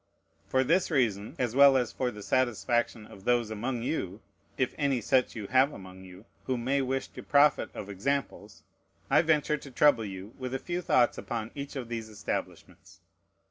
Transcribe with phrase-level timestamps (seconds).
[0.47, 4.19] For this reason, as well as for the satisfaction of those among you
[4.57, 8.63] (if any such you have among you) who may wish to profit of examples,
[9.11, 13.01] I venture to trouble you with a few thoughts upon each of these establishments.